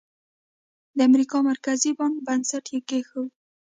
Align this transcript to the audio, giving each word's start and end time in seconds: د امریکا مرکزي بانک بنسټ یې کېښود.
د 0.97 0.99
امریکا 1.09 1.37
مرکزي 1.49 1.91
بانک 1.97 2.15
بنسټ 2.27 2.65
یې 2.73 2.79
کېښود. 2.89 3.31